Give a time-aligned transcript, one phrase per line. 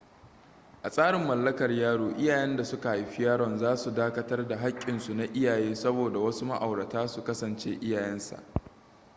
[0.83, 5.23] a tsarin mallakar yaro iyayen da suka haifi yaron za su dakatar da haƙƙinsu na
[5.25, 8.43] iyaye saboda wasu ma'aurata su kasance iyayen sa